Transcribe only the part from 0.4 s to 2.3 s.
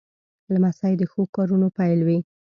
لمسی د ښو کارونو پیل وي.